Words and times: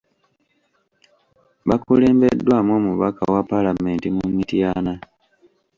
Bakulembeddwamu 1.67 2.71
omubaka 2.79 3.23
wa 3.33 3.41
Paalamenti 3.49 4.07
mu 4.17 4.25
Mityana. 4.35 4.93